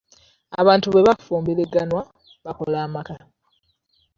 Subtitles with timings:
[0.61, 2.01] Abantu bwe bafumbiriganwa,
[2.45, 3.13] bakola amaka